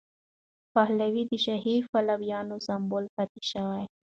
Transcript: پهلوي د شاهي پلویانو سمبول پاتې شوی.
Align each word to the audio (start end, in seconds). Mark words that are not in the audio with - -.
پهلوي 0.73 1.23
د 1.27 1.33
شاهي 1.45 1.75
پلویانو 1.91 2.55
سمبول 2.67 3.05
پاتې 3.15 3.41
شوی. 3.51 3.83